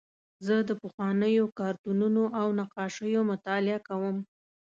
زه 0.45 0.55
د 0.67 0.71
پخوانیو 0.81 1.45
کارتونونو 1.59 2.23
او 2.39 2.47
نقاشیو 2.59 3.21
مطالعه 3.31 3.79
کوم. 3.87 4.17